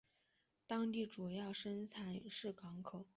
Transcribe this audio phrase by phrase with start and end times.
[0.65, 1.77] 当地的主要产
[2.11, 3.05] 业是港口。